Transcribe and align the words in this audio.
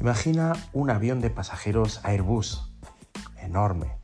Imagina 0.00 0.52
un 0.74 0.90
avión 0.90 1.20
de 1.20 1.30
pasajeros 1.30 2.00
Airbus, 2.04 2.70
enorme, 3.40 3.96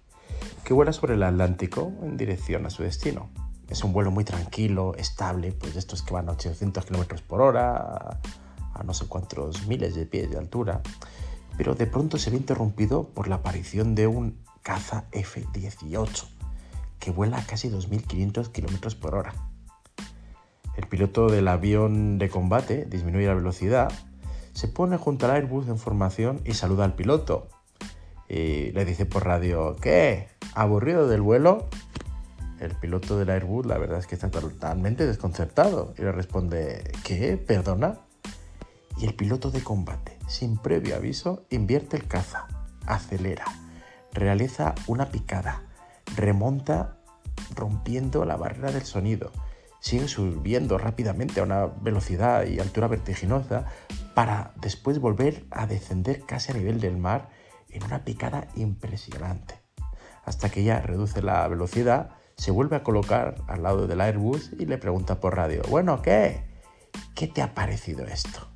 que 0.64 0.72
vuela 0.72 0.92
sobre 0.92 1.14
el 1.14 1.22
Atlántico 1.22 1.92
en 2.02 2.16
dirección 2.16 2.64
a 2.64 2.70
su 2.70 2.82
destino. 2.82 3.28
Es 3.68 3.84
un 3.84 3.92
vuelo 3.92 4.10
muy 4.10 4.24
tranquilo, 4.24 4.94
estable, 4.96 5.52
pues 5.52 5.74
de 5.74 5.78
estos 5.78 6.02
que 6.02 6.14
van 6.14 6.30
a 6.30 6.32
800 6.32 6.86
km 6.86 7.22
por 7.22 7.42
hora, 7.42 8.20
a 8.72 8.82
no 8.84 8.94
sé 8.94 9.06
cuántos 9.06 9.66
miles 9.66 9.94
de 9.94 10.06
pies 10.06 10.30
de 10.30 10.38
altura, 10.38 10.80
pero 11.58 11.74
de 11.74 11.86
pronto 11.86 12.16
se 12.16 12.30
ve 12.30 12.38
interrumpido 12.38 13.04
por 13.04 13.28
la 13.28 13.36
aparición 13.36 13.94
de 13.94 14.06
un 14.06 14.38
caza 14.62 15.04
F-18, 15.12 16.26
que 17.00 17.10
vuela 17.10 17.36
a 17.36 17.46
casi 17.46 17.68
2.500 17.68 18.50
km 18.50 18.98
por 18.98 19.14
hora. 19.14 19.34
El 20.74 20.86
piloto 20.86 21.28
del 21.28 21.48
avión 21.48 22.18
de 22.18 22.30
combate 22.30 22.86
disminuye 22.86 23.26
la 23.26 23.34
velocidad 23.34 23.92
se 24.52 24.68
pone 24.68 24.96
junto 24.96 25.26
al 25.26 25.32
Airbus 25.32 25.68
en 25.68 25.78
formación 25.78 26.40
y 26.44 26.54
saluda 26.54 26.84
al 26.84 26.94
piloto. 26.94 27.48
Y 28.28 28.72
le 28.72 28.84
dice 28.84 29.06
por 29.06 29.24
radio, 29.24 29.76
¿qué? 29.80 30.28
¿Aburrido 30.54 31.08
del 31.08 31.20
vuelo? 31.20 31.68
El 32.60 32.74
piloto 32.76 33.18
del 33.18 33.30
Airbus 33.30 33.66
la 33.66 33.78
verdad 33.78 33.98
es 33.98 34.06
que 34.06 34.14
está 34.14 34.30
totalmente 34.30 35.06
desconcertado 35.06 35.94
y 35.98 36.02
le 36.02 36.12
responde, 36.12 36.92
¿qué? 37.04 37.36
¿Perdona? 37.36 37.98
Y 38.98 39.06
el 39.06 39.14
piloto 39.14 39.50
de 39.50 39.62
combate, 39.62 40.18
sin 40.28 40.56
previo 40.58 40.96
aviso, 40.96 41.44
invierte 41.50 41.96
el 41.96 42.06
caza, 42.06 42.46
acelera, 42.86 43.46
realiza 44.12 44.74
una 44.86 45.10
picada, 45.10 45.62
remonta 46.14 46.98
rompiendo 47.54 48.24
la 48.24 48.36
barrera 48.36 48.70
del 48.70 48.84
sonido, 48.84 49.32
sigue 49.80 50.08
subiendo 50.08 50.78
rápidamente 50.78 51.40
a 51.40 51.44
una 51.44 51.66
velocidad 51.66 52.46
y 52.46 52.60
altura 52.60 52.86
vertiginosa 52.86 53.66
para 54.14 54.52
después 54.60 54.98
volver 54.98 55.46
a 55.50 55.66
descender 55.66 56.24
casi 56.26 56.52
a 56.52 56.54
nivel 56.54 56.80
del 56.80 56.96
mar 56.96 57.30
en 57.70 57.82
una 57.84 58.04
picada 58.04 58.48
impresionante. 58.54 59.60
Hasta 60.24 60.50
que 60.50 60.62
ya 60.62 60.80
reduce 60.80 61.22
la 61.22 61.46
velocidad, 61.48 62.10
se 62.36 62.50
vuelve 62.50 62.76
a 62.76 62.82
colocar 62.82 63.36
al 63.48 63.62
lado 63.62 63.86
del 63.86 64.00
Airbus 64.00 64.52
y 64.58 64.66
le 64.66 64.78
pregunta 64.78 65.20
por 65.20 65.36
radio, 65.36 65.62
bueno, 65.68 66.02
¿qué? 66.02 66.44
¿Qué 67.14 67.26
te 67.26 67.42
ha 67.42 67.54
parecido 67.54 68.06
esto? 68.06 68.48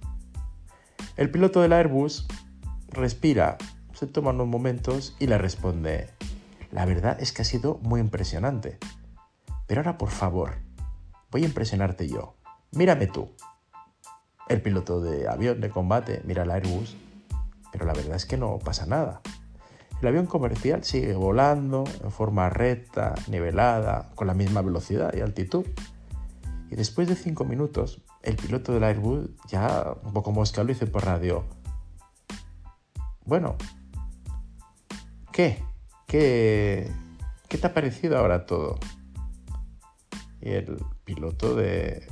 El 1.16 1.30
piloto 1.30 1.60
del 1.60 1.72
Airbus 1.72 2.26
respira, 2.88 3.56
se 3.94 4.06
toma 4.06 4.30
unos 4.30 4.48
momentos 4.48 5.16
y 5.18 5.26
le 5.26 5.38
responde, 5.38 6.10
la 6.70 6.84
verdad 6.84 7.16
es 7.20 7.32
que 7.32 7.42
ha 7.42 7.44
sido 7.44 7.78
muy 7.82 8.00
impresionante. 8.00 8.78
Pero 9.66 9.80
ahora, 9.80 9.98
por 9.98 10.10
favor, 10.10 10.56
voy 11.30 11.42
a 11.42 11.46
impresionarte 11.46 12.08
yo. 12.08 12.36
Mírame 12.72 13.06
tú. 13.06 13.30
El 14.48 14.62
piloto 14.62 15.00
de 15.00 15.28
avión 15.28 15.60
de 15.60 15.70
combate 15.70 16.22
mira 16.24 16.44
el 16.44 16.50
Airbus, 16.50 16.96
pero 17.72 17.84
la 17.84 17.92
verdad 17.92 18.14
es 18.14 18.26
que 18.26 18.36
no 18.36 18.58
pasa 18.58 18.86
nada. 18.86 19.20
El 20.00 20.08
avión 20.08 20.26
comercial 20.26 20.84
sigue 20.84 21.14
volando 21.14 21.84
en 22.04 22.12
forma 22.12 22.48
recta, 22.48 23.14
nivelada, 23.28 24.10
con 24.14 24.26
la 24.26 24.34
misma 24.34 24.62
velocidad 24.62 25.12
y 25.14 25.20
altitud. 25.20 25.66
Y 26.70 26.76
después 26.76 27.08
de 27.08 27.16
cinco 27.16 27.44
minutos, 27.44 28.02
el 28.22 28.36
piloto 28.36 28.72
del 28.72 28.84
Airbus, 28.84 29.30
ya 29.48 29.94
un 30.04 30.12
poco 30.12 30.32
mosca, 30.32 30.62
lo 30.62 30.68
dice 30.68 30.86
por 30.86 31.04
radio. 31.04 31.44
Bueno, 33.24 33.56
¿qué? 35.32 35.64
¿Qué, 36.06 36.88
qué 37.48 37.58
te 37.58 37.66
ha 37.66 37.74
parecido 37.74 38.18
ahora 38.18 38.46
todo? 38.46 38.78
Y 40.40 40.50
el 40.50 40.76
piloto 41.04 41.56
de 41.56 42.06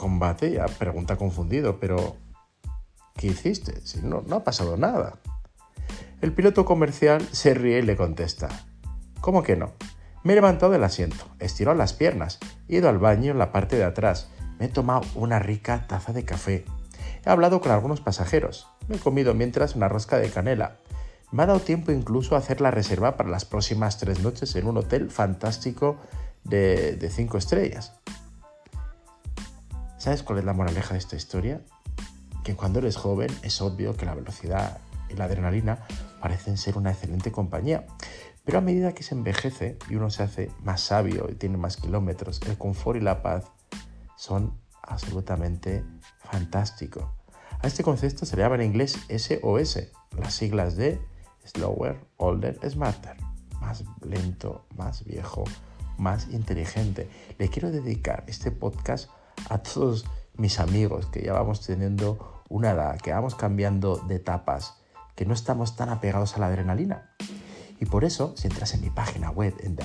combate 0.00 0.52
ya 0.52 0.64
pregunta 0.64 1.16
confundido, 1.16 1.78
pero 1.78 2.16
¿qué 3.16 3.26
hiciste? 3.26 3.82
Si 3.84 4.00
no, 4.00 4.24
no 4.26 4.36
ha 4.36 4.44
pasado 4.44 4.78
nada. 4.78 5.18
El 6.22 6.32
piloto 6.32 6.64
comercial 6.64 7.20
se 7.32 7.52
ríe 7.52 7.80
y 7.80 7.82
le 7.82 7.98
contesta, 7.98 8.48
¿cómo 9.20 9.42
que 9.42 9.56
no? 9.56 9.72
Me 10.24 10.32
he 10.32 10.36
levantado 10.36 10.72
del 10.72 10.84
asiento, 10.84 11.26
estirado 11.38 11.76
las 11.76 11.92
piernas, 11.92 12.38
he 12.66 12.76
ido 12.76 12.88
al 12.88 12.96
baño 12.96 13.30
en 13.30 13.38
la 13.38 13.52
parte 13.52 13.76
de 13.76 13.84
atrás, 13.84 14.30
me 14.58 14.66
he 14.66 14.68
tomado 14.68 15.02
una 15.16 15.38
rica 15.38 15.84
taza 15.86 16.14
de 16.14 16.24
café, 16.24 16.64
he 17.26 17.28
hablado 17.28 17.60
con 17.60 17.72
algunos 17.72 18.00
pasajeros, 18.00 18.68
me 18.88 18.96
he 18.96 18.98
comido 18.98 19.34
mientras 19.34 19.76
una 19.76 19.90
rosca 19.90 20.16
de 20.16 20.30
canela, 20.30 20.78
me 21.30 21.42
ha 21.42 21.46
dado 21.46 21.60
tiempo 21.60 21.92
incluso 21.92 22.36
a 22.36 22.38
hacer 22.38 22.62
la 22.62 22.70
reserva 22.70 23.18
para 23.18 23.28
las 23.28 23.44
próximas 23.44 23.98
tres 23.98 24.20
noches 24.20 24.56
en 24.56 24.66
un 24.66 24.78
hotel 24.78 25.10
fantástico 25.10 25.98
de, 26.44 26.96
de 26.96 27.10
cinco 27.10 27.36
estrellas. 27.36 27.99
¿Sabes 30.00 30.22
cuál 30.22 30.38
es 30.38 30.46
la 30.46 30.54
moraleja 30.54 30.94
de 30.94 30.98
esta 30.98 31.14
historia? 31.14 31.60
Que 32.42 32.56
cuando 32.56 32.78
eres 32.78 32.96
joven 32.96 33.28
es 33.42 33.60
obvio 33.60 33.98
que 33.98 34.06
la 34.06 34.14
velocidad 34.14 34.78
y 35.10 35.14
la 35.14 35.26
adrenalina 35.26 35.86
parecen 36.22 36.56
ser 36.56 36.78
una 36.78 36.90
excelente 36.90 37.30
compañía. 37.30 37.84
Pero 38.42 38.56
a 38.56 38.60
medida 38.62 38.94
que 38.94 39.02
se 39.02 39.14
envejece 39.14 39.76
y 39.90 39.96
uno 39.96 40.08
se 40.08 40.22
hace 40.22 40.50
más 40.62 40.80
sabio 40.80 41.28
y 41.30 41.34
tiene 41.34 41.58
más 41.58 41.76
kilómetros, 41.76 42.40
el 42.46 42.56
confort 42.56 42.98
y 42.98 43.02
la 43.02 43.20
paz 43.20 43.44
son 44.16 44.58
absolutamente 44.82 45.84
fantásticos. 46.20 47.04
A 47.60 47.66
este 47.66 47.82
concepto 47.82 48.24
se 48.24 48.36
le 48.36 48.42
llama 48.42 48.54
en 48.54 48.62
inglés 48.62 48.98
SOS, 49.14 49.80
las 50.18 50.32
siglas 50.32 50.76
de 50.76 50.98
Slower, 51.44 52.00
Older, 52.16 52.58
Smarter. 52.66 53.18
Más 53.60 53.84
lento, 54.00 54.64
más 54.78 55.04
viejo, 55.04 55.44
más 55.98 56.28
inteligente. 56.30 57.10
Le 57.38 57.50
quiero 57.50 57.70
dedicar 57.70 58.24
este 58.28 58.50
podcast 58.50 59.10
a 59.50 59.58
todos 59.58 60.06
mis 60.36 60.58
amigos 60.58 61.06
que 61.06 61.22
ya 61.22 61.34
vamos 61.34 61.60
teniendo 61.60 62.42
una 62.48 62.70
edad, 62.70 62.98
que 62.98 63.12
vamos 63.12 63.34
cambiando 63.34 63.96
de 63.96 64.16
etapas, 64.16 64.74
que 65.14 65.26
no 65.26 65.34
estamos 65.34 65.76
tan 65.76 65.90
apegados 65.90 66.36
a 66.36 66.40
la 66.40 66.46
adrenalina. 66.46 67.10
Y 67.78 67.86
por 67.86 68.04
eso, 68.04 68.34
si 68.36 68.46
entras 68.46 68.74
en 68.74 68.80
mi 68.80 68.90
página 68.90 69.30
web 69.30 69.54
en 69.60 69.76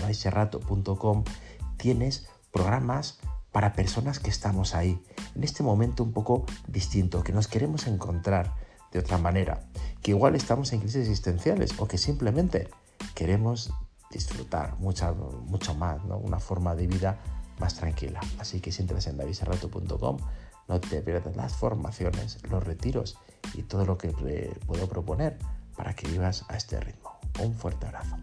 tienes 1.77 2.27
programas 2.51 3.19
para 3.51 3.73
personas 3.73 4.19
que 4.19 4.29
estamos 4.29 4.75
ahí, 4.75 5.01
en 5.35 5.43
este 5.43 5.63
momento 5.63 6.03
un 6.03 6.13
poco 6.13 6.45
distinto, 6.67 7.23
que 7.23 7.33
nos 7.33 7.47
queremos 7.47 7.87
encontrar 7.87 8.53
de 8.91 8.99
otra 8.99 9.17
manera, 9.17 9.67
que 10.01 10.11
igual 10.11 10.35
estamos 10.35 10.71
en 10.73 10.79
crisis 10.79 11.01
existenciales 11.01 11.79
o 11.79 11.87
que 11.87 11.97
simplemente 11.97 12.69
queremos 13.13 13.73
disfrutar 14.11 14.77
mucho, 14.77 15.13
mucho 15.47 15.73
más, 15.75 16.03
¿no? 16.05 16.17
una 16.17 16.39
forma 16.39 16.75
de 16.75 16.87
vida 16.87 17.19
más 17.59 17.75
tranquila. 17.75 18.19
Así 18.39 18.61
que 18.61 18.71
si 18.71 18.81
entras 18.81 19.07
en 19.07 19.17
daviserrato.com 19.17 20.17
no 20.67 20.79
te 20.79 21.01
pierdas 21.01 21.35
las 21.35 21.55
formaciones, 21.55 22.39
los 22.49 22.63
retiros 22.63 23.17
y 23.53 23.63
todo 23.63 23.85
lo 23.85 23.97
que 23.97 24.09
te 24.09 24.51
puedo 24.66 24.88
proponer 24.88 25.38
para 25.75 25.94
que 25.94 26.07
vivas 26.07 26.45
a 26.47 26.57
este 26.57 26.79
ritmo. 26.79 27.19
Un 27.39 27.53
fuerte 27.53 27.85
abrazo. 27.85 28.17